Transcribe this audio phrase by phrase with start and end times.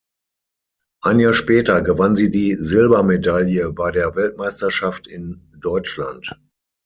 [1.03, 6.35] Ein Jahr später gewann sie die Silbermedaille bei der Weltmeisterschaft in Deutschland.